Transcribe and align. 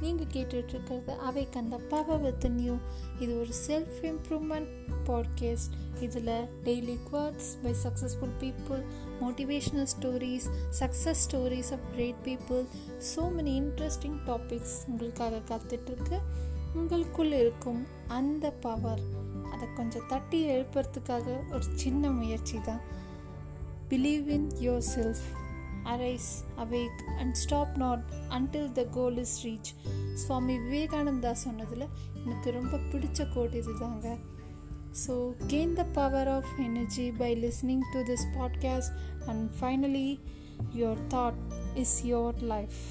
நீங்கள் 0.00 0.26
கேட்டுட்ருக்கிறது 0.26 1.16
அவை 1.16 1.48
அந்த 1.54 1.76
பவர் 1.76 2.20
வித் 2.20 2.46
நியூ 2.46 2.76
இது 3.18 3.38
ஒரு 3.38 3.48
செல்ஃப் 3.66 4.04
இம்ப்ரூவ்மெண்ட் 4.04 4.68
பாட்காஸ்ட் 5.06 6.00
இதில் 6.00 6.48
daily 6.64 6.98
quotes 7.12 7.56
by 7.62 7.74
successful 7.84 8.34
people 8.40 8.84
motivational 9.20 9.86
stories 10.00 10.48
success 10.78 11.14
stories 11.30 11.72
of 11.72 11.90
great 11.92 12.14
people 12.24 12.64
so 12.98 13.20
many 13.20 13.62
interesting 13.62 14.18
topics 14.26 14.76
உங்களுக்காக 14.86 15.40
காத்துட்ருக்கு. 15.48 16.18
உங்களுக்குள் 16.74 17.32
இருக்கும் 17.32 17.86
அந்த 18.08 18.50
பவர் 18.50 19.00
அதை 19.52 19.68
கொஞ்சம் 19.76 20.06
தட்டி 20.08 20.48
எழுப்புறதுக்காக 20.48 21.52
ஒரு 21.52 21.62
சின்ன 21.74 22.10
முயற்சி 22.10 22.60
தான். 22.60 22.80
Believe 23.88 24.26
in 24.26 24.50
yourself 24.96 25.45
arise 25.85 26.31
awake 26.57 27.01
and 27.17 27.35
stop 27.35 27.75
not 27.77 28.03
until 28.29 28.69
the 28.71 28.83
goal 28.91 29.17
is 29.17 29.37
reach 29.45 29.71
Swami 30.13 30.55
Vivekananda 30.57 31.31
சொன்னதில் 31.45 31.87
எனக்கு 32.23 32.51
ரொம்ப 32.51 32.77
பிடிச்ச 32.91 33.25
கோட் 33.33 33.55
இது 33.55 33.73
தாங்க 33.79 34.15
so 35.05 35.15
gain 35.47 35.73
the 35.73 35.83
power 35.93 36.27
of 36.27 36.51
energy 36.63 37.07
by 37.11 37.31
listening 37.35 37.85
to 37.93 38.01
this 38.03 38.25
podcast 38.37 38.95
and 39.25 39.45
finally 39.59 40.09
your 40.75 41.01
thought 41.07 41.39
is 41.75 41.97
your 42.05 42.39
life 42.45 42.81